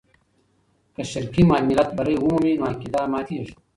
[0.95, 3.53] که شرقي ملت بری ومومي، نو عقیده ماتېږي.